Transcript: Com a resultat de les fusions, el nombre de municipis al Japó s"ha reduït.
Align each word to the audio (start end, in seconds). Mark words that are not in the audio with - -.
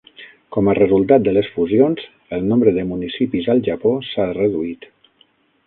Com 0.55 0.69
a 0.69 0.73
resultat 0.77 1.25
de 1.27 1.33
les 1.35 1.49
fusions, 1.57 2.01
el 2.39 2.49
nombre 2.53 2.75
de 2.79 2.87
municipis 2.95 3.53
al 3.55 3.63
Japó 3.71 3.95
s"ha 4.09 4.27
reduït. 4.43 4.93